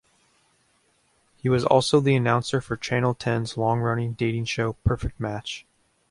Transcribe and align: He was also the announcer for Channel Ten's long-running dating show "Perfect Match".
He 1.37 1.47
was 1.47 1.63
also 1.63 1.99
the 1.99 2.15
announcer 2.15 2.59
for 2.59 2.75
Channel 2.75 3.13
Ten's 3.13 3.55
long-running 3.55 4.13
dating 4.13 4.45
show 4.45 4.73
"Perfect 4.83 5.19
Match". 5.19 5.63